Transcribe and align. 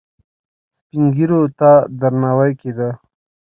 سپین 0.79 1.03
ږیرو 1.15 1.41
ته 1.59 1.71
درناوی 1.99 2.51
کیده 2.61 2.89